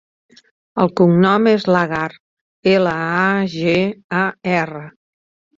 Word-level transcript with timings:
El 0.83 0.89
cognom 1.01 1.49
és 1.51 1.67
Lagar: 1.75 2.07
ela, 2.73 2.97
a, 3.21 3.45
ge, 3.55 3.77
a, 4.23 4.27
erra. 4.57 4.85